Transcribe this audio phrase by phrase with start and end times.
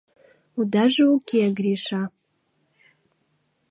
[0.59, 2.03] —Удаже уке, Гриша...